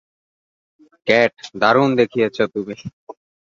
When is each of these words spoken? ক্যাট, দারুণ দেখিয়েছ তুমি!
ক্যাট, 1.07 1.33
দারুণ 1.61 1.89
দেখিয়েছ 1.99 2.37
তুমি! 2.53 2.75